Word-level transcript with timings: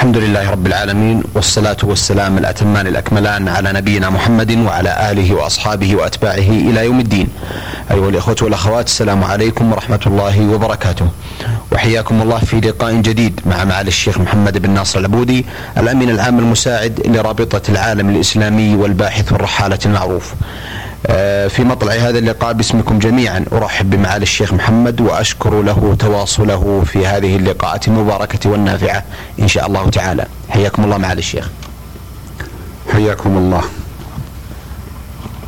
الحمد 0.00 0.16
لله 0.16 0.50
رب 0.50 0.66
العالمين 0.66 1.22
والصلاة 1.34 1.76
والسلام 1.82 2.38
الأتمان 2.38 2.86
الأكملان 2.86 3.48
على 3.48 3.72
نبينا 3.72 4.10
محمد 4.10 4.58
وعلى 4.58 5.10
آله 5.10 5.34
وأصحابه 5.34 5.96
وأتباعه 5.96 6.50
إلى 6.68 6.84
يوم 6.84 7.00
الدين. 7.00 7.28
أيها 7.90 8.08
الإخوة 8.08 8.36
والأخوات 8.42 8.86
السلام 8.86 9.24
عليكم 9.24 9.72
ورحمة 9.72 10.00
الله 10.06 10.48
وبركاته. 10.48 11.08
وحياكم 11.72 12.22
الله 12.22 12.38
في 12.38 12.60
لقاء 12.60 12.94
جديد 12.94 13.40
مع 13.46 13.64
معالي 13.64 13.88
الشيخ 13.88 14.18
محمد 14.18 14.58
بن 14.58 14.70
ناصر 14.70 14.98
العبودي 14.98 15.46
الأمين 15.78 16.10
العام 16.10 16.38
المساعد 16.38 17.00
لرابطة 17.06 17.70
العالم 17.70 18.08
الإسلامي 18.10 18.74
والباحث 18.74 19.32
والرحالة 19.32 19.78
المعروف. 19.86 20.34
في 21.48 21.64
مطلع 21.64 21.92
هذا 21.92 22.18
اللقاء 22.18 22.52
باسمكم 22.52 22.98
جميعا 22.98 23.44
أرحب 23.52 23.90
بمعالي 23.90 24.22
الشيخ 24.22 24.52
محمد 24.52 25.00
وأشكر 25.00 25.62
له 25.62 25.96
تواصله 25.98 26.82
في 26.86 27.06
هذه 27.06 27.36
اللقاءات 27.36 27.88
المباركة 27.88 28.50
والنافعة 28.50 29.04
إن 29.40 29.48
شاء 29.48 29.66
الله 29.66 29.90
تعالى. 29.90 30.26
حياكم 30.50 30.84
الله 30.84 30.98
معالي 30.98 31.18
الشيخ. 31.18 31.48
حياكم 32.92 33.36
الله. 33.36 33.62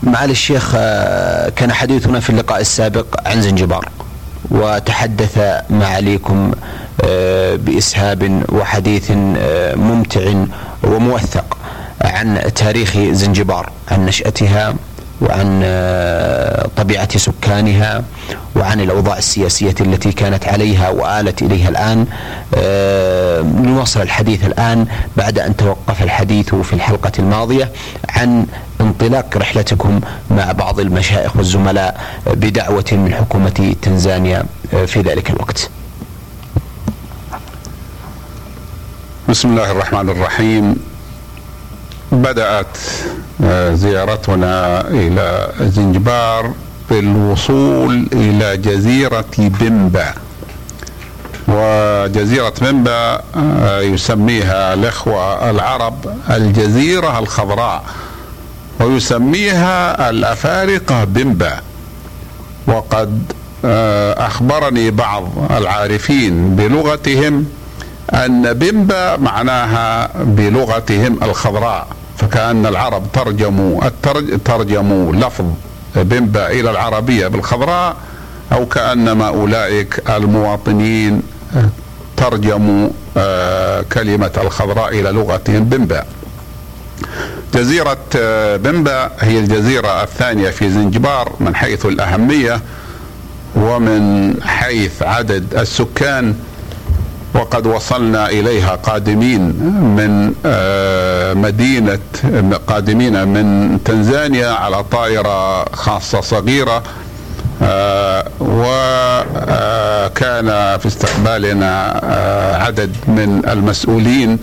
معالي 0.03 0.33
الشيخ 0.33 0.73
آه، 0.77 1.49
كان 1.49 1.73
حديثنا 1.73 2.21
في 2.21 2.31
اللقاء 2.31 2.61
السابق 2.61 3.29
عن 3.29 3.43
زنجبار 3.43 3.89
وتحدث 4.51 5.39
معاليكم 5.71 6.53
آه، 7.05 7.57
بإسهاب 7.57 8.43
وحديث 8.49 9.11
ممتع 9.77 10.33
وموثق 10.83 11.59
عن 12.03 12.41
تاريخ 12.55 12.97
زنجبار 12.97 13.73
عن 13.91 14.07
نشأتها 14.07 14.75
وعن 15.23 15.61
آه، 15.65 16.69
طبيعة 16.77 17.19
سكانها 17.19 18.05
وعن 18.57 18.81
الأوضاع 18.81 19.19
السياسية 19.19 19.75
التي 19.81 20.13
كانت 20.13 20.49
عليها 20.49 20.89
وآلت 20.91 21.43
إليها 21.43 21.69
الآن. 21.69 22.07
آه، 22.55 23.41
نواصل 23.43 24.03
الحديث 24.03 24.47
الآن 24.47 24.87
بعد 25.17 25.39
أن 25.39 25.57
توقف 25.57 26.03
الحديث 26.03 26.55
في 26.55 26.73
الحلقة 26.73 27.13
الماضية 27.19 27.73
عن 28.09 28.47
انطلاق 28.81 29.37
رحلتكم 29.37 30.01
مع 30.31 30.53
بعض 30.53 30.81
المشايخ 30.81 31.37
والزملاء 31.37 32.01
بدعوة 32.27 32.85
من 32.93 33.15
حكومة 33.15 33.75
تنزانيا 33.83 34.45
آه، 34.75 34.85
في 34.85 35.01
ذلك 35.01 35.31
الوقت. 35.31 35.71
بسم 39.29 39.49
الله 39.49 39.71
الرحمن 39.71 40.09
الرحيم. 40.09 40.92
بدأت 42.13 42.79
آه، 43.45 43.75
زيارتنا 43.75 44.81
إلى 44.91 45.49
زنجبار 45.61 46.53
بالوصول 46.91 48.09
إلى 48.13 48.57
جزيرة 48.57 49.25
بمبا 49.39 50.15
وجزيرة 51.49 52.53
بمبا 52.61 53.21
آه، 53.37 53.81
يسميها 53.81 54.75
الإخوة 54.75 55.51
العرب 55.51 55.95
الجزيرة 56.31 57.19
الخضراء 57.19 57.85
ويسميها 58.81 60.11
الأفارقة 60.11 61.05
بمبا 61.05 61.61
وقد 62.67 63.23
آه، 63.65 64.27
أخبرني 64.27 64.91
بعض 64.91 65.29
العارفين 65.51 66.57
بلغتهم 66.57 67.47
أن 68.15 68.53
بمبا 68.53 69.17
معناها 69.17 70.11
بلغتهم 70.25 71.19
الخضراء. 71.23 71.87
فكأن 72.23 72.67
العرب 72.67 73.03
ترجموا 73.13 73.87
الترج 73.87 74.41
ترجموا 74.45 75.13
لفظ 75.13 75.45
بمبا 75.97 76.51
إلى 76.51 76.71
العربية 76.71 77.27
بالخضراء 77.27 77.97
أو 78.53 78.67
كأنما 78.67 79.29
أولئك 79.29 80.03
المواطنين 80.11 81.23
ترجموا 82.17 82.89
آه، 83.17 83.83
كلمة 83.93 84.31
الخضراء 84.43 84.89
إلى 85.01 85.11
لغتهم 85.11 85.65
بمبا 85.65 86.05
جزيرة 87.55 87.99
آه، 88.17 88.57
بمبا 88.57 89.11
هي 89.21 89.39
الجزيرة 89.39 90.03
الثانية 90.03 90.51
في 90.51 90.71
زنجبار 90.71 91.33
من 91.41 91.55
حيث 91.55 91.87
الأهمية 91.87 92.61
ومن 93.57 94.35
حيث 94.43 95.03
عدد 95.03 95.55
السكان 95.55 96.35
وقد 97.35 97.67
وصلنا 97.67 98.29
إليها 98.29 98.75
قادمين 98.75 99.41
من 99.97 100.35
آه، 100.47 101.35
مدينة 101.35 101.99
قادمين 102.67 103.29
من 103.29 103.79
تنزانيا 103.85 104.49
على 104.49 104.85
طائرة 104.85 105.65
خاصة 105.65 106.21
صغيرة 106.21 106.83
آه، 107.63 108.25
وكان 108.41 110.49
آه، 110.49 110.77
في 110.77 110.87
استقبالنا 110.87 112.01
عدد 112.61 112.97
من 113.09 113.43
المسؤولين 113.49 114.39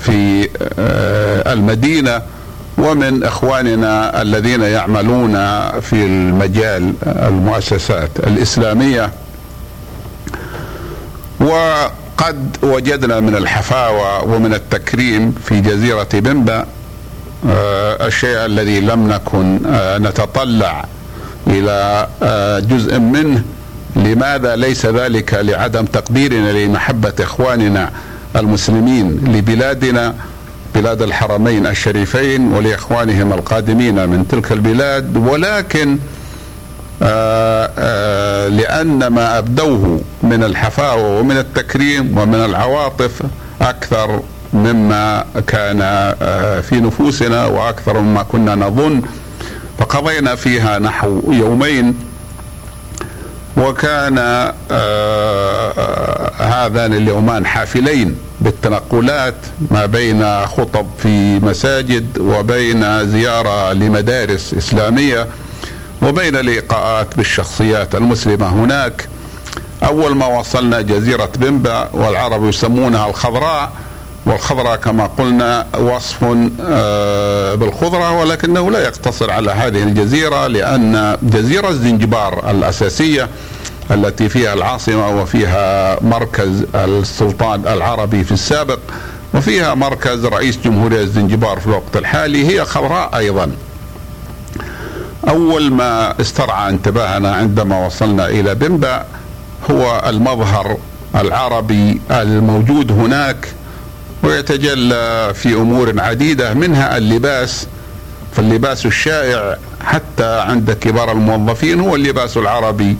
في 0.00 0.48
المدينة 1.52 2.22
ومن 2.78 3.24
إخواننا 3.24 4.22
الذين 4.22 4.62
يعملون 4.62 5.32
في 5.80 5.92
المجال 5.92 6.92
المؤسسات 7.06 8.10
الإسلامية. 8.18 9.10
و 11.40 11.52
قد 12.16 12.56
وجدنا 12.62 13.20
من 13.20 13.36
الحفاوة 13.36 14.24
ومن 14.24 14.54
التكريم 14.54 15.34
في 15.44 15.60
جزيرة 15.60 16.08
بمبا 16.14 16.66
آه، 17.50 18.06
الشيء 18.06 18.44
الذي 18.46 18.80
لم 18.80 19.08
نكن 19.08 19.60
آه، 19.66 19.98
نتطلع 19.98 20.84
إلى 21.46 22.08
آه، 22.22 22.58
جزء 22.58 22.98
منه. 22.98 23.42
لماذا 23.96 24.56
ليس 24.56 24.86
ذلك؟ 24.86 25.34
لعدم 25.34 25.84
تقديرنا 25.84 26.52
لمحبة 26.52 27.12
إخواننا 27.20 27.90
المسلمين 28.36 29.10
لبلادنا 29.36 30.14
بلاد 30.74 31.02
الحرمين 31.02 31.66
الشريفين 31.66 32.52
ولإخوانهم 32.52 33.32
القادمين 33.32 34.08
من 34.08 34.28
تلك 34.28 34.52
البلاد. 34.52 35.16
ولكن 35.16 35.98
آه، 37.02 37.70
آه، 37.78 38.25
لأن 38.48 39.06
ما 39.06 39.38
أبدوه 39.38 40.00
من 40.22 40.44
الحفاوة 40.44 41.18
ومن 41.20 41.36
التكريم 41.36 42.18
ومن 42.18 42.34
العواطف 42.34 43.22
أكثر 43.62 44.20
مما 44.52 45.24
كان 45.46 45.78
آه، 45.82 46.60
في 46.60 46.80
نفوسنا 46.80 47.46
وأكثر 47.46 48.00
مما 48.00 48.22
كنا 48.22 48.54
نظن. 48.54 49.02
فقضينا 49.78 50.34
فيها 50.34 50.78
نحو 50.78 51.22
يومين. 51.32 51.94
وكان 53.56 54.18
هذان 56.38 56.94
اليومان 56.94 57.46
حافلين 57.46 58.16
بالتنقلات 58.40 59.34
ما 59.70 59.86
بين 59.86 60.46
خطب 60.46 60.86
في 60.98 61.38
مساجد 61.38 62.18
وبين 62.18 63.08
زيارة 63.08 63.72
لمدارس 63.72 64.54
إسلامية. 64.54 65.26
وبين 66.02 66.36
لقاءات 66.36 67.16
بالشخصيات 67.16 67.94
المسلمة 67.94 68.48
هناك 68.48 69.08
أول 69.84 70.16
ما 70.16 70.26
وصلنا 70.26 70.80
جزيرة 70.80 71.30
بمبا 71.36 71.88
والعرب 71.92 72.44
يسمونها 72.44 73.08
الخضراء 73.10 73.72
والخضراء 74.26 74.76
كما 74.76 75.06
قلنا 75.06 75.66
وصف 75.78 76.24
آه، 76.60 77.54
بالخضرة 77.54 78.20
ولكنه 78.20 78.70
لا 78.70 78.78
يقتصر 78.84 79.30
على 79.30 79.50
هذه 79.50 79.82
الجزيرة 79.82 80.46
لأن 80.46 81.16
جزيرة 81.22 81.72
زنجبار 81.72 82.50
الأساسية 82.50 83.28
التي 83.90 84.28
فيها 84.28 84.54
العاصمة 84.54 85.22
وفيها 85.22 85.96
مركز 86.02 86.64
السلطان 86.74 87.60
العربي 87.66 88.24
في 88.24 88.32
السابق 88.32 88.78
وفيها 89.34 89.74
مركز 89.74 90.24
رئيس 90.26 90.58
جمهورية 90.64 91.04
زنجبار 91.04 91.60
في 91.60 91.66
الوقت 91.66 91.96
الحالي 91.96 92.48
هي 92.48 92.64
خضراء 92.64 93.16
أيضا. 93.16 93.50
أول 95.28 95.70
ما 95.72 96.20
استرعى 96.20 96.68
انتباهنا 96.70 97.34
عندما 97.34 97.86
وصلنا 97.86 98.28
إلى 98.28 98.54
بمبا 98.54 99.04
هو 99.70 100.02
المظهر 100.08 100.76
العربي 101.14 102.00
الموجود 102.10 102.92
هناك 102.92 103.48
ويتجلى 104.22 105.32
في 105.34 105.54
أمور 105.54 106.00
عديدة 106.00 106.54
منها 106.54 106.96
اللباس 106.96 107.66
فاللباس 108.32 108.86
الشائع 108.86 109.56
حتى 109.84 110.40
عند 110.40 110.70
كبار 110.72 111.12
الموظفين 111.12 111.80
هو 111.80 111.96
اللباس 111.96 112.36
العربي 112.36 112.96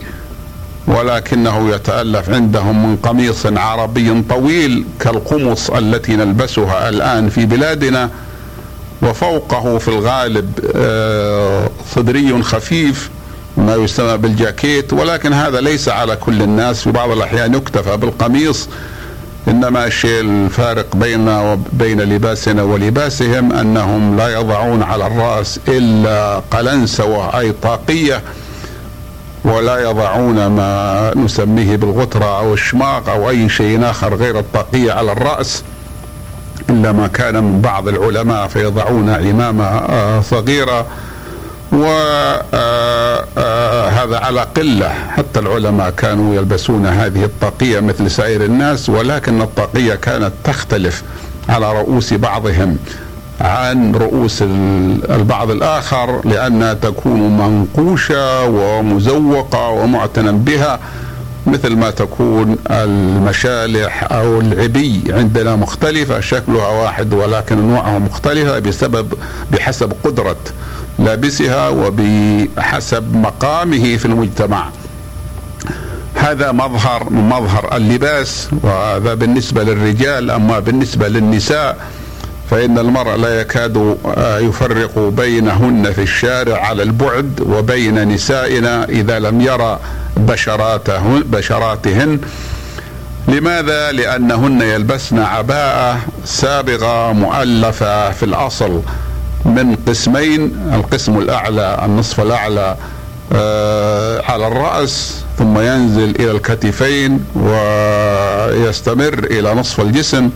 ولكنه 0.87 1.75
يتألف 1.75 2.31
عندهم 2.31 2.87
من 2.89 2.97
قميص 2.97 3.47
عربي 3.47 4.23
طويل 4.29 4.85
كالقمص 5.01 5.71
التي 5.71 6.17
نلبسها 6.17 6.89
الآن 6.89 7.29
في 7.29 7.47
بلادنا. 7.47 8.11
وفوقه 9.07 9.79
في 9.79 9.89
الغالب 9.89 10.61
آه، 10.77 11.69
صدري 11.95 12.43
خفيف 12.43 13.11
ما 13.57 13.75
يسمى 13.75 14.17
بالجاكيت 14.17 14.93
ولكن 14.93 15.33
هذا 15.33 15.61
ليس 15.61 15.89
على 15.89 16.17
كل 16.17 16.43
الناس 16.43 16.83
في 16.83 16.91
بعض 16.91 17.11
الأحيان 17.11 17.55
يكتفى 17.55 17.97
بالقميص 17.97 18.69
إنما 19.49 19.87
الشيء 19.87 20.21
الفارق 20.21 20.97
بيننا 20.97 21.53
وبين 21.53 22.01
لباسنا 22.01 22.63
ولباسهم 22.63 23.53
أنهم 23.53 24.17
لا 24.17 24.29
يضعون 24.29 24.83
على 24.83 25.07
الرأس 25.07 25.61
إلا 25.69 26.43
قلنسوة 26.51 27.39
أي 27.39 27.53
طاقية 27.53 28.23
ولا 29.45 29.79
يضعون 29.79 30.47
ما 30.47 31.13
نسميه 31.17 31.77
بالغترة 31.77 32.39
أو 32.39 32.55
الشماغ 32.55 33.11
أو 33.11 33.31
أي 33.31 33.49
شيء 33.49 33.91
آخر 33.91 34.15
غير 34.15 34.39
الطاقية 34.39 34.93
على 34.93 35.13
الرأس. 35.13 35.63
إلا 36.71 36.93
ما 36.93 37.07
كان 37.07 37.45
من 37.45 37.61
بعض 37.61 37.89
العلماء 37.89 38.47
فيضعون 38.49 39.11
عمامة 39.11 39.65
آه، 39.65 40.21
صغيرة 40.21 40.87
وهذا 41.73 42.47
آه، 43.39 44.25
على 44.25 44.41
قلة. 44.41 44.89
حتى 44.89 45.41
العلماء 45.41 45.91
كانوا 45.91 46.35
يلبسون 46.35 46.87
هذه 46.87 47.25
الطاقية 47.25 47.81
مثل 47.81 48.11
سائر 48.11 48.45
الناس 48.45 48.89
ولكن 48.89 49.43
الطاقية 49.43 49.95
كانت 49.95 50.33
تختلف 50.45 51.03
على 51.49 51.73
رؤوس 51.73 52.13
بعضهم 52.15 52.77
عن 53.41 53.95
رؤوس 53.95 54.43
البعض 54.43 55.51
الآخر 55.51 56.21
لأنها 56.25 56.75
تكون 56.75 57.37
منقوشة 57.39 58.45
ومزوقة 58.45 59.69
ومعتنى 59.69 60.33
بها. 60.33 60.79
مثل 61.47 61.77
ما 61.77 61.91
تكون 61.91 62.57
المشالح 62.71 64.13
أو 64.13 64.41
العبي 64.41 65.03
عندنا 65.09 65.57
مختلفة 65.57 66.21
شكلها 66.21 66.69
واحد 66.69 67.13
ولكن 67.15 67.59
انواعها 67.59 67.99
مختلفة 67.99 68.59
بسبب 68.59 69.13
بحسب 69.53 69.93
قدرة 70.05 70.37
لابسها 70.99 71.69
وبحسب 71.69 73.17
مقامه 73.17 73.97
في 73.97 74.05
المجتمع. 74.05 74.69
هذا 76.15 76.53
مظهر 76.53 77.11
من 77.11 77.29
مظهر 77.29 77.77
اللباس 77.77 78.49
وهذا 78.63 79.15
بالنسبة 79.15 79.63
للرجال 79.63 80.31
أما 80.31 80.59
بالنسبة 80.59 81.09
للنساء 81.09 81.77
فإن 82.51 82.79
المرء 82.79 83.17
لا 83.17 83.41
يكاد 83.41 83.97
يفرق 84.19 84.99
بينهن 84.99 85.93
في 85.93 86.03
الشارع 86.03 86.67
على 86.67 86.83
البعد 86.83 87.41
وبين 87.41 88.09
نسائنا 88.09 88.85
إذا 88.85 89.19
لم 89.19 89.41
يرى 89.41 89.81
بشراتهن, 90.17 91.23
بشراتهن 91.23 92.21
لماذا؟ 93.29 93.93
لأنهن 93.93 94.63
يلبسن 94.63 95.19
عباءة 95.19 95.99
سابغة 96.25 97.13
مؤلفة 97.13 98.11
في 98.11 98.23
الأصل 98.23 98.83
من 99.45 99.77
قسمين 99.89 100.71
القسم 100.75 101.19
الأعلى 101.19 101.81
النصف 101.85 102.21
الأعلى 102.21 102.77
آه 103.33 104.23
على 104.31 104.47
الرأس 104.47 105.15
ثم 105.39 105.59
ينزل 105.59 106.11
إلى 106.21 106.31
الكتفين 106.31 107.25
ويستمر 107.35 109.19
إلى 109.31 109.55
نصف 109.55 109.81
الجسم 109.81 110.31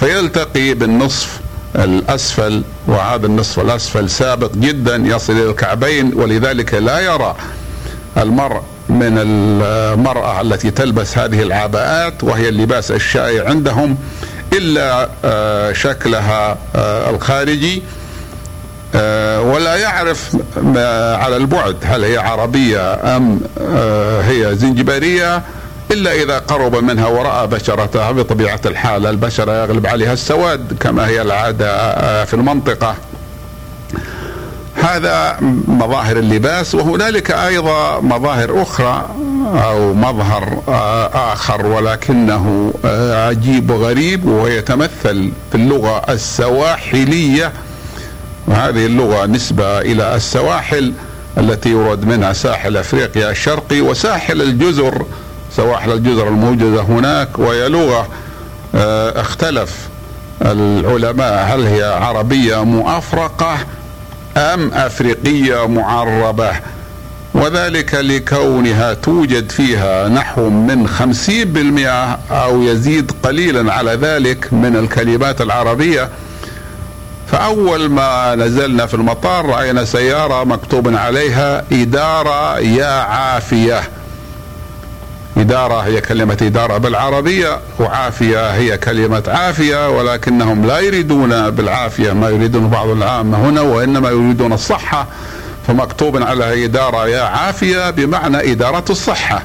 فيلتقي 0.00 0.74
بالنصف 0.74 1.40
الأسفل 1.76 2.62
وهذا 2.86 3.26
النصف 3.26 3.60
الأسفل 3.60 4.10
سابق 4.10 4.52
جدا 4.56 4.96
يصل 4.96 5.32
إلى 5.32 5.50
الكعبين 5.50 6.12
ولذلك 6.14 6.74
لا 6.74 7.00
يرى 7.00 7.34
المرء 8.16 8.62
من 8.88 9.18
المرأة 9.18 10.40
التي 10.40 10.70
تلبس 10.70 11.18
هذه 11.18 11.42
العباءات 11.42 12.24
وهي 12.24 12.48
اللباس 12.48 12.90
الشائع 12.90 13.48
عندهم 13.48 13.96
إلا 14.52 15.08
آه، 15.24 15.72
شكلها 15.72 16.58
آه، 16.76 17.10
الخارجي. 17.10 17.82
آه، 18.96 19.40
ولا 19.40 19.76
يعرف 19.76 20.36
على 21.22 21.36
البعد 21.36 21.76
هل 21.84 22.04
هي 22.04 22.18
عربية 22.18 22.94
أم 23.16 23.40
هي 24.28 24.56
زنجبارية 24.56 25.42
إلا 25.90 26.12
إذا 26.12 26.38
قرب 26.38 26.76
منها 26.76 27.06
ورأى 27.06 27.46
بشرتها 27.46 28.10
بطبيعة 28.10 28.60
الحال 28.66 29.06
البشرة 29.06 29.52
يغلب 29.52 29.86
عليها 29.86 30.12
السواد 30.12 30.76
كما 30.80 31.06
هي 31.06 31.22
العادة 31.22 32.24
في 32.24 32.34
المنطقة. 32.34 32.96
هذا 34.84 35.36
مظاهر 35.68 36.16
اللباس 36.16 36.74
وهنالك 36.74 37.30
أيضا 37.30 38.00
مظاهر 38.00 38.62
أخرى 38.62 39.08
أو 39.64 39.94
مظهر 39.94 40.62
آخر 41.32 41.66
ولكنه 41.66 42.74
عجيب 43.28 43.70
وغريب 43.70 44.24
وهو 44.24 44.46
يتمثل 44.46 45.32
في 45.50 45.54
اللغة 45.54 46.02
السواحلية. 46.12 47.52
وهذه 48.46 48.86
اللغة 48.86 49.26
نسبة 49.26 49.78
إلى 49.80 50.14
السواحل 50.14 50.92
التي 51.38 51.70
يراد 51.70 52.04
منها 52.04 52.32
ساحل 52.32 52.76
أفريقيا 52.76 53.30
الشرقي 53.30 53.80
وساحل 53.80 54.42
الجزر. 54.42 55.06
سواحل 55.56 55.92
الجزر 55.92 56.28
الموجودة 56.28 56.82
هناك 56.82 57.38
وهي 57.38 57.68
لغة 57.68 58.08
اختلف 59.20 59.88
العلماء 60.42 61.44
هل 61.44 61.66
هي 61.66 61.82
عربية 61.82 62.64
مؤفرقة 62.64 63.56
أم 64.36 64.72
أفريقية 64.72 65.68
معربة؟ 65.68 66.50
وذلك 67.34 67.94
لكونها 67.94 68.94
توجد 68.94 69.52
فيها 69.52 70.08
نحو 70.08 70.48
من 70.48 70.88
خمسين 70.88 71.52
بالمئة 71.52 72.18
أو 72.30 72.62
يزيد 72.62 73.12
قليلا 73.22 73.72
على 73.72 73.90
ذلك 73.94 74.52
من 74.52 74.76
الكلمات 74.76 75.40
العربية. 75.40 76.08
فأول 77.32 77.90
ما 77.90 78.34
نزلنا 78.34 78.86
في 78.86 78.94
المطار 78.94 79.46
رأينا 79.46 79.84
سيارة 79.84 80.44
مكتوب 80.44 80.96
عليها 80.96 81.64
إدارة 81.72 82.58
يا 82.58 83.00
عافية. 83.00 83.82
إدارة 85.36 85.74
هي 85.80 86.00
كلمة 86.00 86.38
إدارة 86.42 86.78
بالعربية 86.78 87.58
وعافية 87.80 88.50
هي 88.50 88.78
كلمة 88.78 89.22
عافية 89.28 89.90
ولكنهم 89.90 90.66
لا 90.66 90.78
يريدون 90.80 91.50
بالعافية 91.50 92.12
ما 92.12 92.28
يريدون 92.28 92.68
بعض 92.68 92.88
العامة 92.88 93.48
هنا 93.48 93.60
وإنما 93.60 94.10
يريدون 94.10 94.52
الصحة. 94.52 95.06
فمكتوب 95.66 96.22
على 96.22 96.64
إدارة 96.64 97.08
يا 97.08 97.22
عافية 97.22 97.90
بمعنى 97.90 98.52
إدارة 98.52 98.84
الصحة. 98.90 99.42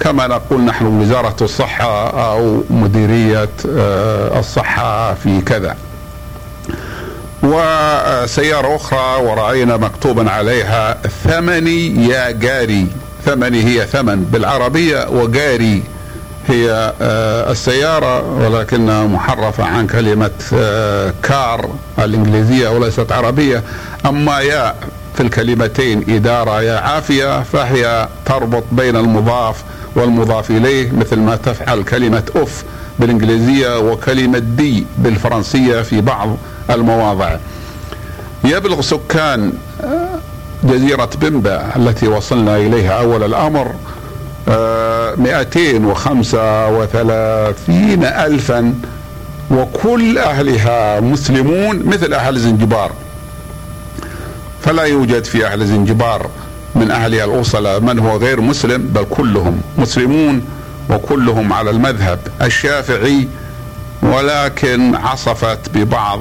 كما 0.00 0.26
نقول 0.26 0.60
نحن 0.60 0.86
وزارة 0.86 1.36
الصحة 1.42 2.10
أو 2.32 2.64
مديرية 2.70 3.48
آه، 3.76 4.38
الصحة 4.40 5.14
في 5.14 5.40
كذا. 5.40 5.76
وسيارة 7.42 8.76
أخرى 8.76 9.24
ورأينا 9.26 9.76
مكتوبا 9.76 10.30
عليها 10.30 10.98
ثمني 11.24 12.08
يا 12.08 12.30
جاري. 12.30 12.86
ثمني 13.24 13.64
هي 13.64 13.86
ثمن. 13.86 14.24
بالعربية 14.32 15.08
وجاري 15.08 15.82
هي 16.48 16.92
آه، 17.02 17.52
السيارة 17.52 18.32
ولكنها 18.32 19.06
محرفة 19.06 19.64
عن 19.64 19.86
كلمة 19.86 20.30
آه، 20.54 21.12
كار. 21.22 21.70
الإنجليزية 21.98 22.68
وليست 22.68 23.12
عربية. 23.12 23.62
أما 24.06 24.40
يا 24.40 24.74
في 25.14 25.22
الكلمتين 25.22 26.04
إدارة 26.08 26.62
يا 26.62 26.78
عافية 26.78 27.42
فهي 27.42 28.08
تربط 28.26 28.64
بين 28.72 28.96
المضاف 28.96 29.62
والمضاف 29.94 30.50
إليه 30.50 30.92
مثل 30.92 31.16
ما 31.18 31.36
تفعل 31.36 31.82
كلمة 31.82 32.22
أف 32.36 32.64
بالإنجليزية 32.98 33.78
وكلمة 33.78 34.38
دي 34.38 34.86
بالفرنسية 34.98 35.82
في 35.82 36.00
بعض 36.00 36.36
المواضع. 36.70 37.36
يبلغ 38.44 38.80
سكان 38.80 39.52
آه، 39.84 40.01
جزيرة 40.64 41.10
بمبا 41.20 41.76
التي 41.76 42.08
وصلنا 42.08 42.56
إليها 42.56 42.92
أول 42.92 43.22
الأمر 43.22 43.74
آه، 44.48 45.14
مئتين 45.14 45.84
وخمسة 45.84 46.68
وثلاثين 46.68 48.04
ألفا 48.04 48.74
وكل 49.50 50.18
أهلها 50.18 51.00
مسلمون 51.00 51.86
مثل 51.86 52.14
أهل 52.14 52.38
زنجبار. 52.38 52.92
فلا 54.62 54.82
يوجد 54.82 55.24
في 55.24 55.46
أهل 55.46 55.66
زنجبار 55.66 56.30
من 56.74 56.90
أهلها 56.90 57.24
الأوصلة 57.24 57.78
من 57.78 57.98
هو 57.98 58.16
غير 58.16 58.40
مسلم 58.40 58.82
بل 58.82 59.04
كلهم 59.10 59.60
مسلمون 59.78 60.44
وكلهم 60.90 61.52
على 61.52 61.70
المذهب 61.70 62.18
الشافعي 62.42 63.28
ولكن 64.02 64.94
عصفت 64.94 65.58
ببعض 65.74 66.20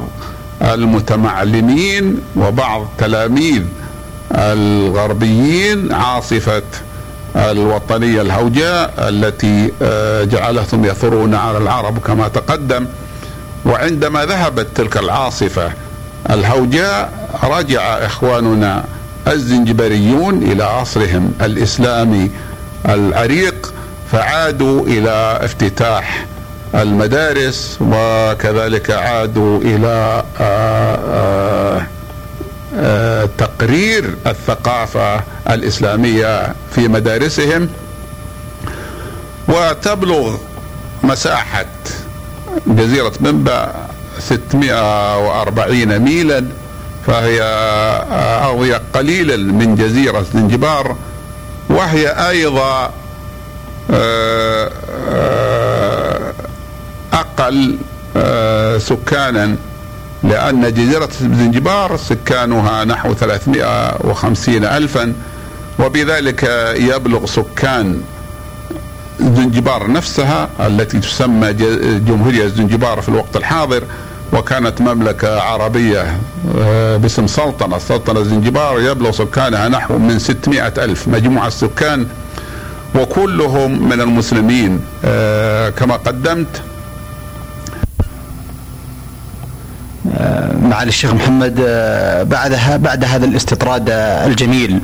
المتمعلمين 0.61 2.19
وبعض 2.35 2.87
تلاميذ 2.97 3.63
الغربيين 4.35 5.93
عاصفة 5.93 6.63
الوطنية 7.35 8.21
الهوجاء 8.21 8.93
التي 8.97 9.71
آه، 9.81 10.23
جعلتهم 10.23 10.85
يثرون 10.85 11.35
على 11.35 11.57
العرب 11.57 11.99
كما 11.99 12.27
تقدم. 12.27 12.87
وعندما 13.65 14.25
ذهبت 14.25 14.67
تلك 14.75 14.97
العاصفة 14.97 15.71
الهوجاء 16.29 17.29
رجع 17.43 17.81
إخواننا 17.81 18.83
الزنجبريون 19.27 20.43
إلى 20.43 20.63
عصرهم 20.63 21.33
الإسلامي 21.41 22.31
العريق 22.89 23.73
فعادوا 24.11 24.85
إلى 24.87 25.39
افتتاح 25.41 26.25
المدارس 26.75 27.77
وكذلك 27.81 28.91
عادوا 28.91 29.59
إلى 29.61 30.23
آآ 30.39 30.43
آه، 30.43 30.95
آآ 30.95 30.97
آه، 31.07 31.50
تقرير 33.61 34.15
الثقافة 34.27 35.21
الإسلامية 35.49 36.55
في 36.75 36.87
مدارسهم 36.87 37.69
وتبلغ 39.47 40.37
مساحة 41.03 41.65
جزيرة 42.67 43.13
منبع 43.19 43.73
640 44.19 45.99
ميلا 45.99 46.45
فهي 47.07 47.41
أضيق 48.51 48.81
قليلا 48.93 49.37
من 49.37 49.75
جزيرة 49.75 50.25
زنجبار 50.33 50.95
وهي 51.69 52.07
أيضا 52.07 52.93
آه، 53.91 54.71
آه، 55.09 56.33
أقل 57.13 57.77
آه، 58.17 58.77
سكانا 58.77 59.55
لأن 60.23 60.73
جزيرة 60.73 61.09
زنجبار 61.21 61.97
سكانها 61.97 62.85
نحو 62.85 63.13
350 63.13 64.63
ألفا 64.65 65.13
وبذلك 65.79 66.43
يبلغ 66.79 67.25
سكان 67.25 68.01
زنجبار 69.19 69.91
نفسها 69.91 70.49
التي 70.59 70.99
تسمى 70.99 71.53
جمهورية 72.07 72.47
زنجبار 72.47 73.01
في 73.01 73.09
الوقت 73.09 73.35
الحاضر 73.35 73.83
وكانت 74.33 74.81
مملكة 74.81 75.41
عربية 75.41 76.17
آه، 76.59 76.97
باسم 76.97 77.27
سلطنة. 77.27 77.77
سلطنة 77.77 78.23
زنجبار 78.23 78.79
يبلغ 78.79 79.11
سكانها 79.11 79.69
نحو 79.69 79.97
من 79.97 80.19
600 80.19 80.67
ألف. 80.77 81.07
مجموع 81.07 81.47
السكان 81.47 82.07
وكلهم 82.95 83.89
من 83.89 84.01
المسلمين 84.01 84.79
آه، 85.05 85.69
كما 85.69 85.95
قدمت 85.95 86.61
معالي 90.61 90.89
الشيخ 90.89 91.13
محمد 91.13 91.55
بعدها 92.29 92.77
بعد 92.77 93.03
هذا 93.03 93.25
الاستطراد 93.25 93.89
الجميل 93.89 94.79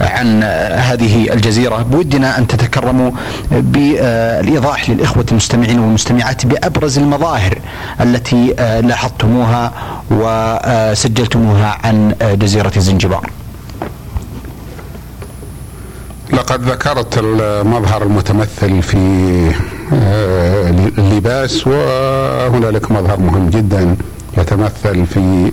عن 0.00 0.42
هذه 0.88 1.32
الجزيرة 1.32 1.82
بودنا 1.82 2.38
أن 2.38 2.46
تتكرموا 2.46 3.10
بالإيضاح 3.50 4.90
للإخوة 4.90 5.26
المستمعين 5.30 5.78
والمستمعات 5.78 6.46
بأبرز 6.46 6.98
المظاهر 6.98 7.58
التي 8.00 8.54
لاحظتموها 8.82 9.72
وسجلتموها 10.10 11.78
عن 11.84 12.14
جزيرة 12.22 12.72
زنجبار. 12.78 13.30
لقد 16.32 16.62
ذكرت 16.62 17.18
المظهر 17.18 18.02
المتمثل 18.02 18.82
في 18.82 18.98
اللباس 20.98 21.66
وهنالك 21.66 22.90
مظهر 22.90 23.20
مهم 23.20 23.50
جدا. 23.50 23.96
يتمثل 24.38 25.06
في 25.06 25.52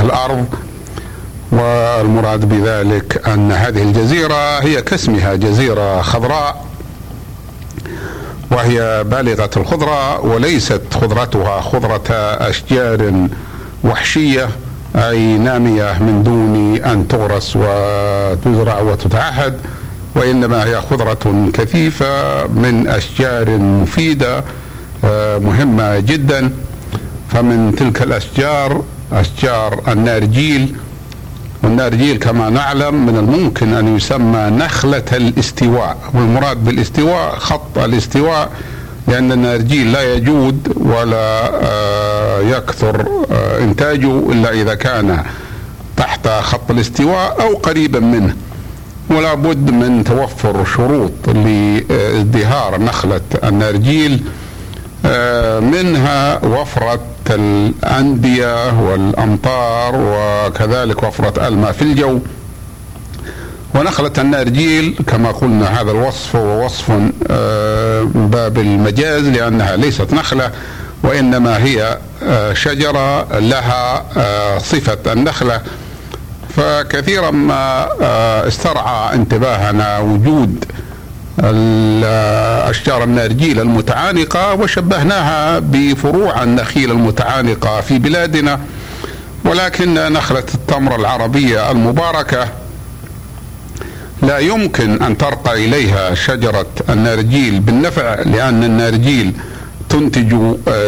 الأرض 0.00 0.46
والمراد 1.52 2.48
بذلك 2.48 3.28
أن 3.28 3.52
هذه 3.52 3.82
الجزيرة 3.82 4.58
هي 4.58 4.82
كاسمها 4.82 5.34
جزيرة 5.34 6.02
خضراء 6.02 6.66
وهي 8.50 9.04
بالغة 9.04 9.50
الخضره 9.56 10.20
وليست 10.20 10.82
خضرتها 10.94 11.60
خضرة 11.60 12.10
أشجار 12.48 13.28
وحشية 13.84 14.48
أي 14.96 15.38
نامية 15.38 15.98
من 16.02 16.22
دون 16.22 16.76
أن 16.84 17.08
تغرس 17.08 17.56
وتزرع 17.56 18.80
وتتعهد 18.80 19.58
وإنما 20.14 20.64
هي 20.64 20.80
خضرة 20.80 21.50
كثيفة 21.54 22.46
من 22.46 22.88
أشجار 22.88 23.50
مفيدة 23.58 24.44
مهمة 25.38 25.98
جدا. 26.00 26.50
فمن 27.32 27.74
تلك 27.76 28.02
الأشجار 28.02 28.82
أشجار 29.12 29.80
النارجيل 29.88 30.74
والنارجيل 31.62 32.16
كما 32.18 32.50
نعلم 32.50 33.06
من 33.06 33.16
الممكن 33.16 33.74
أن 33.74 33.96
يسمى 33.96 34.50
نخلة 34.50 35.02
الاستواء. 35.12 35.96
والمراد 36.14 36.64
بالاستواء 36.64 37.36
خط 37.38 37.78
الاستواء 37.78 38.50
لأن 39.08 39.32
النارجيل 39.32 39.92
لا 39.92 40.14
يجود 40.14 40.72
ولا 40.76 41.50
يكثر 42.40 43.06
إنتاجه 43.60 44.18
إلا 44.32 44.50
إذا 44.50 44.74
كان 44.74 45.24
تحت 45.96 46.28
خط 46.28 46.70
الاستواء 46.70 47.36
أو 47.42 47.56
قريبا 47.56 48.00
منه. 48.00 48.36
ولا 49.10 49.34
بد 49.34 49.70
من 49.70 50.04
توفر 50.04 50.64
شروط 50.64 51.28
لإزدهار 51.28 52.80
نخلة 52.80 53.20
النارجيل 53.44 54.22
منها 55.60 56.44
وفرة 56.44 57.00
الأندية 57.30 58.80
والأمطار 58.80 59.94
وكذلك 59.96 61.02
وفرة 61.02 61.48
الماء 61.48 61.72
في 61.72 61.82
الجو. 61.82 62.18
ونخلة 63.74 64.12
النارجيل 64.18 64.98
كما 65.06 65.30
قلنا 65.30 65.80
هذا 65.80 65.90
الوصف 65.90 66.36
هو 66.36 66.64
وصف 66.64 66.90
من 66.90 67.12
باب 68.14 68.58
المجاز 68.58 69.24
لأنها 69.28 69.76
ليست 69.76 70.12
نخلة 70.12 70.50
وإنما 71.02 71.56
هي 71.64 71.98
شجرة 72.52 73.38
لها 73.38 74.04
صفة 74.58 75.12
النخلة. 75.12 75.60
فكثيرا 76.56 77.30
ما 77.30 77.88
استرعى 78.48 79.14
انتباهنا 79.14 79.98
وجود 79.98 80.64
الأشجار 81.38 83.04
النارجيل 83.04 83.60
المتعانقة 83.60 84.54
وشبهناها 84.54 85.58
بفروع 85.58 86.42
النخيل 86.42 86.90
المتعانقة 86.90 87.80
في 87.80 87.98
بلادنا. 87.98 88.60
ولكن 89.44 89.94
نخلة 89.94 90.44
التمر 90.54 90.96
العربية 90.96 91.70
المباركة 91.70 92.48
لا 94.22 94.38
يمكن 94.38 95.02
أن 95.02 95.18
ترقى 95.18 95.64
إليها 95.64 96.14
شجرة 96.14 96.66
النارجيل 96.90 97.60
بالنفع 97.60 98.14
لأن 98.14 98.64
النارجيل 98.64 99.32
تنتج 99.88 100.36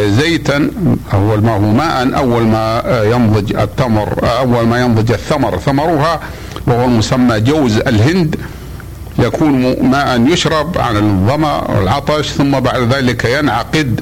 زيتا 0.05 0.71
أول 1.13 1.43
ما 1.43 1.55
هو 1.55 1.59
ماء 1.59 2.17
أول 2.17 2.43
ما 2.43 2.83
ينضج 3.03 3.55
التمر 3.55 4.19
أول 4.39 4.67
ما 4.67 4.81
ينضج 4.81 5.11
الثمر. 5.11 5.57
ثمرها 5.57 6.19
وهو 6.67 6.85
المسمى 6.85 7.39
جوز 7.39 7.77
الهند 7.77 8.35
يكون 9.19 9.75
ماء 9.89 10.21
يشرب 10.27 10.77
عن 10.77 10.97
الظما 10.97 11.71
والعطش 11.71 12.29
ثم 12.29 12.59
بعد 12.59 12.93
ذلك 12.93 13.25
ينعقد 13.25 14.01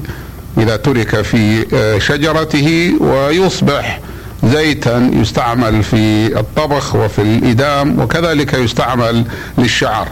إذا 0.58 0.76
ترك 0.76 1.22
في 1.22 1.66
شجرته 2.00 2.92
ويصبح 3.00 4.00
زيتا 4.44 5.10
يستعمل 5.12 5.82
في 5.82 6.26
الطبخ 6.38 6.94
وفي 6.94 7.22
الإدام 7.22 8.00
وكذلك 8.00 8.54
يستعمل 8.54 9.24
للشعر. 9.58 10.08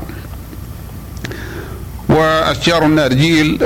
وأشجار 2.08 2.84
النارجيل 2.84 3.58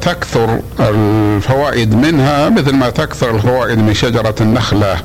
تكثر 0.00 0.60
الفوائد 0.80 1.94
منها 1.94 2.48
مثل 2.48 2.72
ما 2.72 2.90
تكثر 2.90 3.36
الفوائد 3.36 3.78
من 3.78 3.94
شجرة 3.94 4.34
النخلة. 4.40 4.96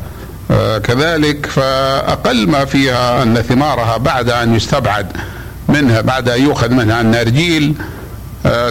كذلك 0.83 1.45
فأقل 1.45 2.49
ما 2.49 2.65
فيها 2.65 3.23
أن 3.23 3.35
ثمارها 3.35 3.97
بعد 3.97 4.29
أن 4.29 4.55
يستبعد. 4.55 5.07
منها 5.69 6.01
بعد 6.01 6.29
أن 6.29 6.41
يؤخذ 6.41 6.71
منها 6.71 7.01
النارجيل 7.01 7.75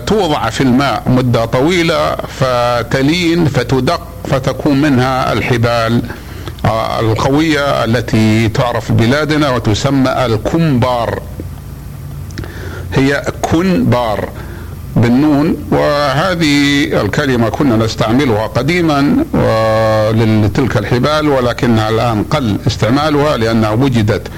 توضع 0.06 0.50
في 0.50 0.60
الماء 0.60 1.02
مدة 1.06 1.44
طويلة 1.44 2.16
فتلين 2.16 3.44
فتدق 3.46 4.00
فتكون 4.24 4.80
منها 4.80 5.32
الحبال 5.32 6.02
القوية 7.00 7.84
التي 7.84 8.48
تعرف 8.48 8.92
بلادنا 8.92 9.50
وتسمى 9.50 10.10
الكمبار. 10.26 11.22
هي 12.94 13.22
كنبار 13.42 14.28
بالنون 14.96 15.56
وهذه 15.70 16.84
الكلمة 17.00 17.48
كنا 17.48 17.76
نستعملها 17.76 18.46
قديما 18.46 19.24
لتلك 20.14 20.76
الحبال 20.76 21.28
ولكنها 21.28 21.88
الآن 21.88 22.22
قل 22.24 22.58
استعمالها 22.66 23.36
لأنها 23.36 23.70
وجدت 23.70 24.28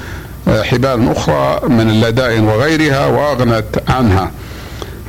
حبال 0.62 1.10
أخرى 1.10 1.60
من 1.68 1.90
اللدائن 1.90 2.44
وغيرها 2.44 3.06
وأغنت 3.06 3.64
عنها. 3.88 4.30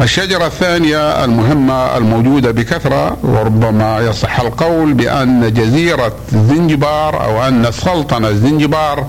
الشجرة 0.02 0.46
الثانية 0.46 1.26
المهمة 1.26 1.98
الموجودة 1.98 2.52
بكثرة 2.52 3.18
وربما 3.24 4.00
يصح 4.00 4.40
القول 4.40 4.94
بأن 4.94 5.54
جزيرة 5.54 6.16
زنجبار 6.32 7.24
أو 7.24 7.48
أن 7.48 7.72
سلطنة 7.72 8.32
زنجبار 8.32 9.06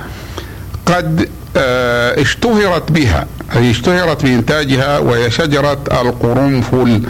قد 0.87 1.29
اشتهرت 2.19 2.93
بها 2.93 3.27
أي 3.57 3.71
اشتهرت 3.71 4.23
بإنتاجها 4.23 4.99
وهي 4.99 5.31
شجرة 5.31 5.79
القرنفل. 5.93 7.03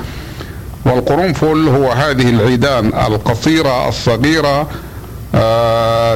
والقرنفل 0.85 1.69
هو 1.69 1.93
هذه 1.93 2.31
العيدان 2.31 2.87
القصيرة 2.87 3.89
الصغيرة 3.89 4.61
آه 4.61 4.67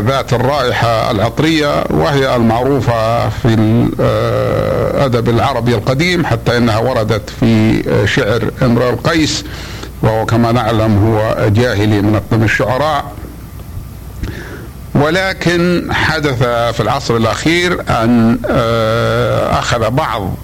ذات 0.07 0.33
الرائحة 0.33 1.11
العطرية 1.11 1.85
وهي 1.91 2.37
المعروفة 2.37 3.29
في 3.29 3.55
الأدب 3.55 5.29
العربي 5.29 5.75
القديم 5.75 6.27
حتى 6.27 6.57
أنها 6.57 6.79
وردت 6.79 7.31
في 7.41 7.83
شعر 8.07 8.51
امرؤ 8.63 8.91
القيس 8.91 9.45
وهو 10.03 10.27
كما 10.27 10.53
نعلم 10.53 11.05
هو 11.05 11.49
جاهلي 11.49 12.03
من 12.03 12.15
أقدم 12.15 12.43
الشعراء. 12.45 13.05
ولكن 14.95 15.89
حدث 15.93 16.43
في 16.43 16.81
العصر 16.81 17.17
الأخير 17.17 17.81
أن 17.91 18.39
آه 18.51 19.59
أخذ 19.59 19.91
بعض 19.91 20.35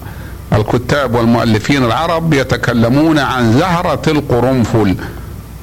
الكتاب 0.53 1.15
والمؤلفين 1.15 1.85
العرب 1.85 2.33
يتكلمون 2.33 3.19
عن 3.19 3.53
زهرة 3.59 4.01
القرنفل. 4.07 4.95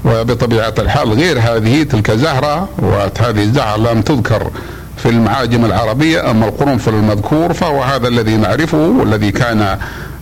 وبطبيعة 0.04 0.74
الحال 0.78 1.12
غير 1.12 1.38
هذه 1.38 1.82
تلك 1.82 2.10
زهرة 2.10 2.68
وهذه 2.78 3.42
الزهرة 3.42 3.76
لم 3.92 4.02
تذكر 4.02 4.50
في 4.96 5.08
المعاجم 5.08 5.64
العربية 5.64 6.30
أما 6.30 6.48
القرنفل 6.48 6.94
المذكور 6.94 7.52
فهو 7.52 7.82
هذا 7.82 8.08
الذي 8.08 8.36
نعرفه 8.36 8.78
والذي 8.78 9.30
كان 9.30 9.78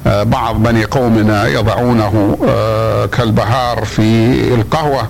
بعض 0.06 0.62
بني 0.62 0.84
قومنا 0.84 1.48
يضعونه 1.48 2.36
كالبهار 3.12 3.84
في 3.84 4.34
القهوة 4.54 5.08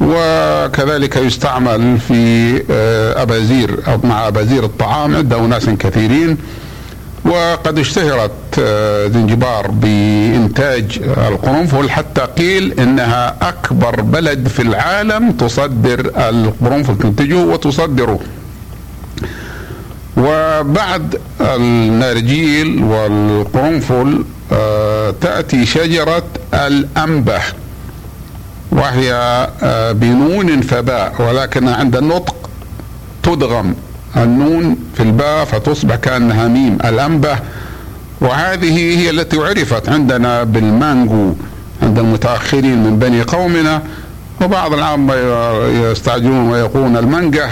وكذلك 0.00 1.16
يستعمل 1.16 1.98
في 1.98 2.62
أبازير 3.16 3.78
أو 3.88 3.98
مع 4.04 4.28
أبازير 4.28 4.64
الطعام 4.64 5.16
عند 5.16 5.32
أناس 5.32 5.66
كثيرين. 5.66 6.38
وقد 7.32 7.78
اشتهرت 7.78 8.60
زنجبار 9.14 9.70
بإنتاج 9.70 11.00
القرنفل 11.28 11.90
حتى 11.90 12.20
قيل 12.20 12.80
إنها 12.80 13.36
أكبر 13.42 14.00
بلد 14.00 14.48
في 14.48 14.62
العالم 14.62 15.32
تصدر 15.32 16.00
القرنفل 16.28 16.98
تنتجه 16.98 17.44
وتصدره. 17.44 18.20
وبعد 20.16 21.20
النرجيل 21.40 22.82
والقرنفل 22.82 24.24
آه، 24.52 25.14
تأتي 25.20 25.66
شجرة 25.66 26.24
الأنبه 26.54 27.40
وهي 28.72 29.12
آه، 29.62 29.92
بنون 29.92 30.60
فباء 30.60 31.14
ولكن 31.18 31.68
عند 31.68 31.96
النطق 31.96 32.50
تدغم. 33.22 33.74
النون 34.16 34.76
في 34.94 35.02
الباء 35.02 35.44
فتصبح 35.44 35.94
كأنها 35.96 36.48
ميم 36.48 36.78
الأنبة. 36.84 37.38
وهذه 38.20 38.98
هي 38.98 39.10
التي 39.10 39.38
عرفت 39.38 39.88
عندنا 39.88 40.44
بالمانجو 40.44 41.34
عند 41.82 41.98
المتأخرين 41.98 42.82
من 42.84 42.98
بني 42.98 43.22
قومنا. 43.22 43.82
وبعض 44.42 44.72
العامة 44.72 45.14
يستعجلون 45.90 46.50
ويقولون 46.50 46.96
المنجه 46.96 47.48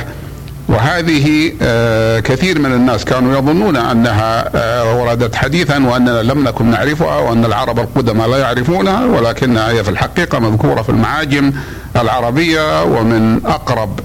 وهذه 0.69 1.52
آه، 1.62 2.21
كثير 2.21 2.59
من 2.59 2.73
الناس 2.73 3.05
كانوا 3.05 3.38
يظنون 3.38 3.76
أنها 3.76 4.50
آه، 4.55 4.95
وردت 4.95 5.35
حديثا 5.35 5.87
وأننا 5.87 6.23
لم 6.23 6.45
نكن 6.45 6.67
نعرفها 6.67 7.19
وأن 7.19 7.45
العرب 7.45 7.79
القدماء 7.79 8.29
لا 8.29 8.38
يعرفونها 8.38 9.05
ولكنها 9.05 9.71
هي 9.71 9.85
في 9.85 9.90
الحقيقة 9.90 10.38
مذكورة 10.38 10.83
في 10.83 10.88
المعاجم 10.88 11.52
العربية 11.97 12.85
ومن 12.85 13.40
أقرب 13.47 14.00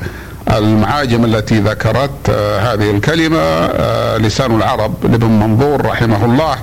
المعاجم 0.50 1.26
التي 1.26 1.60
ذكرت 1.60 2.30
آه، 2.30 2.60
هذه 2.60 2.92
الكلمة 2.92 3.68
لسان 4.18 4.56
العرب 4.56 4.94
لابن 5.04 5.28
منظور 5.28 5.86
رحمه 5.86 6.26
الله. 6.26 6.56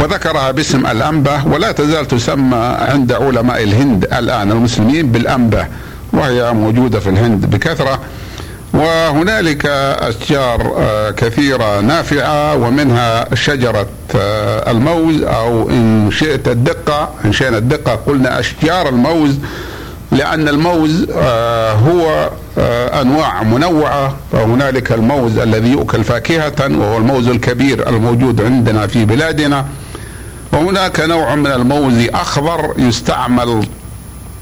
وذكرها 0.00 0.50
باسم 0.50 0.86
الأنبة 0.86 1.46
ولا 1.46 1.72
تزال 1.72 2.08
تسمى 2.08 2.76
عند 2.78 3.12
علماء 3.12 3.62
الهند 3.62 4.04
الآن 4.04 4.52
المسلمين 4.52 5.12
بالأنبة 5.12 5.66
وهي 6.12 6.52
موجودة 6.52 7.00
في 7.00 7.10
الهند 7.10 7.46
بكثرة. 7.46 8.00
وهنالك 8.74 9.66
أشجار 10.00 10.74
آه، 10.78 11.10
كثيرة 11.10 11.80
نافعة 11.80 12.54
ومنها 12.54 13.34
شجرة 13.34 13.88
آه، 14.16 14.70
الموز 14.70 15.22
أو 15.22 15.70
إن 15.70 16.10
شئت 16.12 16.48
الدقة 16.48 17.08
إن 17.24 17.32
شئنا 17.32 17.58
الدقة 17.58 17.94
قلنا 17.94 18.40
أشجار 18.40 18.88
الموز. 18.88 19.38
لأن 20.16 20.48
الموز 20.48 21.06
آه، 21.16 21.72
هو 21.72 22.30
أنواع 23.02 23.42
منوعة. 23.42 24.16
فهنالك 24.32 24.92
الموز 24.92 25.38
الذي 25.38 25.68
يؤكل 25.70 26.04
فاكهة 26.04 26.52
وهو 26.78 26.96
الموز 26.98 27.28
الكبير 27.28 27.88
الموجود 27.88 28.40
عندنا 28.40 28.86
في 28.86 29.04
بلادنا. 29.04 29.64
وهناك 30.52 31.00
نوع 31.00 31.34
من 31.34 31.46
الموز 31.46 32.08
أخضر 32.14 32.74
يستعمل 32.78 33.66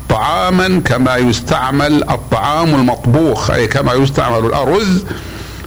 طعاما 0.08 0.80
كما 0.84 1.16
يستعمل 1.16 2.10
الطعام 2.10 2.74
المطبوخ 2.74 3.50
أي 3.50 3.66
كما 3.66 3.94
يستعمل 3.94 4.46
الأرز 4.46 5.04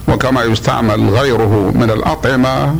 وكما 0.08 0.42
يستعمل 0.44 1.08
غيره 1.10 1.72
من 1.74 1.90
الأطعمة 1.90 2.76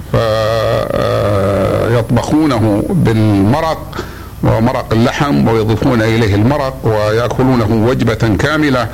فيطبخونه 1.89 2.85
بالمرق. 2.91 4.05
ومرق 4.43 4.93
اللحم 4.93 5.49
ويضيفون 5.49 6.03
إليه 6.03 6.35
المرق 6.35 6.77
ويأكلونه 6.85 7.87
وجبة 7.89 8.37
كاملة. 8.39 8.89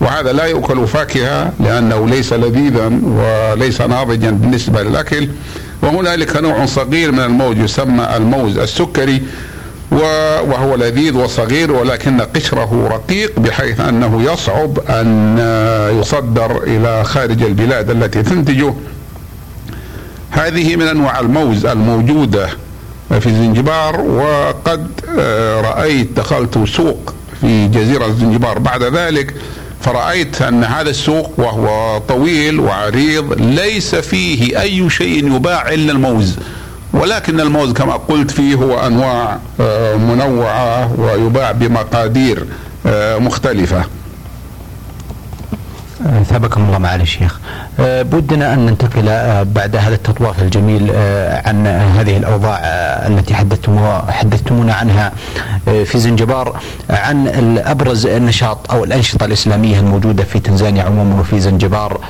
وهذا 0.00 0.32
لا 0.32 0.44
يؤكل 0.44 0.86
فاكهه 0.86 1.52
لأنه 1.60 2.08
ليس 2.08 2.32
لذيذا 2.32 2.92
وليس 3.02 3.80
ناضجا 3.80 4.30
بالنسبة 4.30 4.82
للأكل. 4.82 5.28
وهنالك 5.82 6.36
نوع 6.36 6.66
صغير 6.66 7.12
من 7.12 7.20
الموز 7.20 7.58
يسمى 7.58 8.08
الموز 8.16 8.58
السكري 8.58 9.22
وهو 9.90 10.74
لذيذ 10.74 11.16
وصغير 11.16 11.72
ولكن 11.72 12.20
قشره 12.20 12.88
رقيق 12.90 13.40
بحيث 13.40 13.80
أنه 13.80 14.32
يصعب 14.32 14.78
أن 14.78 15.38
يصدر 16.00 16.62
إلى 16.62 17.04
خارج 17.04 17.42
البلاد 17.42 17.90
التي 17.90 18.22
تنتجه. 18.22 18.74
هذه 20.30 20.76
من 20.76 20.86
أنواع 20.86 21.20
الموز 21.20 21.66
الموجودة. 21.66 22.48
في 23.18 23.30
زنجبار 23.30 24.00
وقد 24.00 24.90
آه، 25.18 25.60
رأيت 25.60 26.12
دخلت 26.16 26.58
سوق 26.68 27.14
في 27.40 27.68
جزيرة 27.68 28.08
زنجبار 28.08 28.58
بعد 28.58 28.82
ذلك 28.82 29.34
فرأيت 29.80 30.42
أن 30.42 30.64
هذا 30.64 30.90
السوق 30.90 31.32
وهو 31.38 31.98
طويل 31.98 32.60
وعريض 32.60 33.32
ليس 33.40 33.94
فيه 33.94 34.60
أي 34.60 34.90
شيء 34.90 35.36
يباع 35.36 35.68
إلا 35.68 35.92
الموز. 35.92 36.36
ولكن 36.92 37.40
الموز 37.40 37.72
كما 37.72 37.92
قلت 37.92 38.30
فيه 38.30 38.54
هو 38.54 38.86
أنواع 38.86 39.38
آه، 39.60 39.96
منوعة 39.96 41.00
ويباع 41.00 41.52
بمقادير 41.52 42.44
آه، 42.86 43.18
مختلفة. 43.18 43.84
ثابكم 46.28 46.64
الله 46.64 46.78
معالي 46.78 47.02
الشيخ. 47.02 47.40
أه 47.80 48.02
بودنا 48.02 48.54
أن 48.54 48.66
ننتقل 48.66 49.08
أه 49.08 49.42
بعد 49.42 49.76
هذا 49.76 49.94
التطواف 49.94 50.42
الجميل 50.42 50.90
أه 50.94 51.48
عن 51.48 51.66
هذه 51.66 52.16
الأوضاع 52.16 52.58
التي 53.06 53.34
حدثتمونا 54.08 54.74
عنها 54.74 55.12
في 55.64 55.98
زنجبار 55.98 56.60
عن 56.90 57.28
أبرز 57.58 58.06
النشاط 58.06 58.72
أو 58.72 58.84
الأنشطة 58.84 59.24
الإسلامية 59.24 59.80
الموجودة 59.80 60.24
في 60.24 60.38
تنزانيا 60.38 60.84
عموما 60.84 61.20
وفي 61.20 61.40
زنجبار 61.40 62.00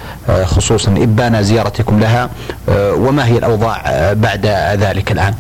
خصوصا. 0.45 0.91
إبان 0.91 1.43
زيارتكم 1.43 2.01
لها 2.01 2.31
وما 2.69 3.27
هي 3.27 3.39
الأوضاع 3.39 3.83
بعد 4.13 4.47
ذلك 4.81 5.13
الآن؟ 5.13 5.35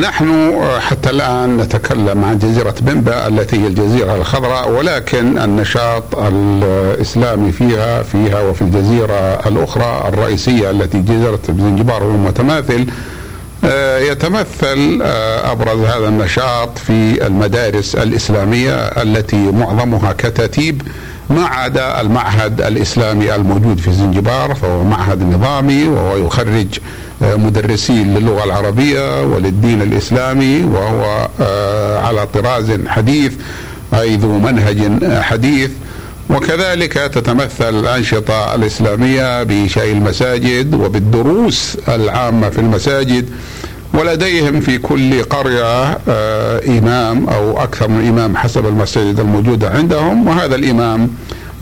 نحن 0.00 0.28
آه، 0.28 0.78
حتى 0.80 1.10
الآن 1.10 1.56
نتكلم 1.56 2.24
عن 2.24 2.38
جزيرة 2.38 2.74
بنبا 2.80 3.28
التي 3.28 3.56
هي 3.62 3.66
الجزيرة 3.66 4.16
الخضراء 4.16 4.70
ولكن 4.70 5.38
النشاط 5.38 6.02
الإسلامي 6.18 7.52
فيها 7.52 8.02
فيها 8.02 8.40
وفي 8.40 8.62
الجزيرة 8.62 9.48
الأخرى 9.48 10.04
الرئيسية 10.08 10.70
التي 10.70 10.98
جزيرة 10.98 11.40
زنجبار 11.48 12.02
هو 12.04 12.16
متماثل 12.16 12.86
آه، 13.64 13.98
يتمثل 13.98 15.02
أبرز 15.44 15.80
هذا 15.80 16.08
النشاط 16.08 16.78
في 16.78 17.26
المدارس 17.26 17.94
الإسلامية 17.94 18.74
التي 18.74 19.36
معظمها 19.36 20.12
كتاتيب 20.12 20.82
ما 21.30 21.44
عدا 21.46 22.00
المعهد 22.00 22.60
الإسلامي 22.60 23.34
الموجود 23.34 23.78
في 23.78 23.92
زنجبار 23.92 24.54
فهو 24.54 24.84
معهد 24.84 25.22
نظامي 25.22 25.84
وهو 25.88 26.16
يخرج 26.26 26.66
مدرسين 27.20 28.14
للغة 28.14 28.44
العربية 28.44 29.22
وللدين 29.22 29.82
الإسلامي 29.82 30.64
وهو 30.64 31.28
آه، 31.40 31.98
على 31.98 32.26
طراز 32.26 32.72
حديث 32.86 33.32
اي 33.94 34.16
ذو 34.16 34.38
منهج 34.38 35.04
حديث. 35.22 35.70
وكذلك 36.30 36.92
تتمثل 36.92 37.78
الأنشطة 37.78 38.54
الإسلامية 38.54 39.42
بشيء 39.42 39.92
المساجد 39.92 40.74
وبالدروس 40.74 41.78
العامة 41.88 42.50
في 42.50 42.58
المساجد. 42.58 43.28
ولديهم 43.94 44.60
في 44.60 44.78
كل 44.78 45.22
قرية 45.22 45.98
آه، 46.08 46.60
إمام 46.78 47.28
أو 47.28 47.62
أكثر 47.62 47.88
من 47.88 48.08
إمام 48.08 48.36
حسب 48.36 48.66
المساجد 48.66 49.20
الموجودة 49.20 49.70
عندهم 49.70 50.28
وهذا 50.28 50.54
الإمام 50.54 51.10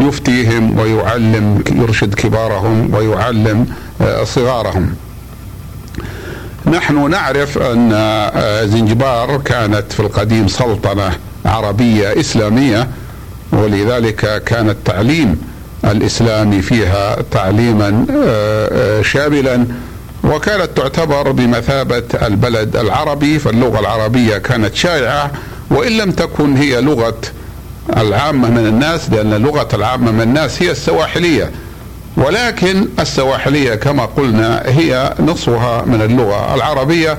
يفتيهم 0.00 0.78
ويعلم 0.78 1.64
يرشد 1.72 2.14
كبارهم 2.14 2.94
ويعلم 2.94 3.66
آه، 4.00 4.24
صغارهم. 4.24 4.94
نحن 6.66 7.10
نعرف 7.10 7.58
أن 7.58 7.90
آه، 7.92 8.64
زنجبار 8.64 9.36
كانت 9.44 9.92
في 9.92 10.00
القديم 10.00 10.48
سلطنة 10.48 11.10
عربية 11.44 12.20
إسلامية 12.20 12.88
ولذلك 13.52 14.42
كان 14.44 14.70
التعليم 14.70 15.40
الإسلامي 15.84 16.62
فيها 16.62 17.16
تعليما 17.30 18.06
شاملا. 19.02 19.66
وكانت 20.24 20.70
تعتبر 20.76 21.30
بمثابة 21.32 22.02
البلد 22.22 22.76
العربي 22.76 23.38
فاللغة 23.38 23.80
العربية 23.80 24.38
كانت 24.38 24.74
شائعة 24.74 25.30
وإن 25.70 25.92
لم 25.92 26.10
تكن 26.10 26.56
هي 26.56 26.80
لغة 26.80 27.14
العامة 27.96 28.50
من 28.50 28.66
الناس 28.66 29.10
لأن 29.10 29.32
اللغة 29.32 29.68
العامة 29.74 30.10
من 30.12 30.20
الناس 30.20 30.62
هي 30.62 30.70
السواحلية. 30.70 31.50
ولكن 32.16 32.88
السواحلية 33.00 33.74
كما 33.74 34.04
قلنا 34.04 34.62
هي 34.66 35.14
نصفها 35.20 35.84
من 35.86 36.02
اللغة 36.02 36.54
العربية 36.54 37.18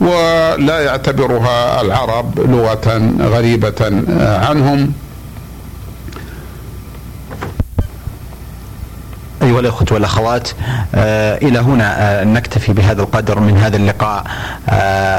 ولا 0.00 0.80
يعتبرها 0.80 1.80
العرب 1.80 2.40
لغة 2.50 3.10
غريبة 3.20 4.02
عنهم. 4.20 4.92
أيها 9.54 9.60
الأخوة 9.60 9.86
والأخوات 9.90 10.48
إلى 11.42 11.58
هنا 11.58 12.24
نكتفي 12.24 12.72
بهذا 12.72 13.02
القدر 13.02 13.40
من 13.40 13.58
هذا 13.58 13.76
اللقاء 13.76 14.24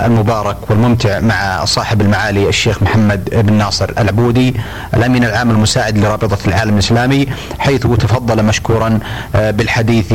المبارك 0.05 0.57
والممتع 0.69 1.19
مع 1.19 1.65
صاحب 1.65 2.01
المعالي 2.01 2.49
الشيخ 2.49 2.83
محمد 2.83 3.29
بن 3.33 3.53
ناصر 3.53 3.89
العبودي 3.97 4.55
الأمين 4.93 5.23
العام 5.23 5.51
المساعد 5.51 5.97
لرابطة 5.97 6.37
العالم 6.47 6.73
الإسلامي 6.73 7.27
حيث 7.59 7.81
تفضل 7.81 8.43
مشكورا 8.43 8.99
بالحديث 9.35 10.13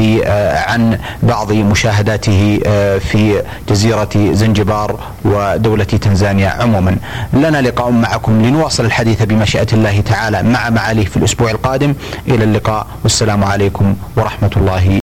عن 0.68 0.98
بعض 1.22 1.52
مشاهداته 1.52 2.58
في 2.98 3.42
جزيرة 3.68 4.08
زنجبار 4.32 5.00
ودولة 5.24 5.84
تنزانيا 5.84 6.48
عموما. 6.48 6.96
لنا 7.32 7.60
لقاء 7.62 7.90
معكم 7.90 8.42
لنواصل 8.42 8.84
الحديث 8.84 9.22
بمشيئة 9.22 9.66
الله 9.72 10.00
تعالى 10.00 10.42
مع 10.42 10.70
معاليه 10.70 11.04
في 11.04 11.16
الأسبوع 11.16 11.50
القادم. 11.50 11.94
إلى 12.28 12.44
اللقاء 12.44 12.86
والسلام 13.02 13.44
عليكم 13.44 13.96
ورحمة 14.16 14.50
الله 14.56 14.98